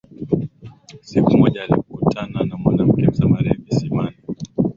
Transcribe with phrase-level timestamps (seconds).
[1.01, 4.17] Siku moja alikutana na mwanamke msamaria kisimani.